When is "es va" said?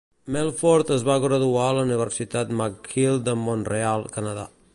0.95-1.17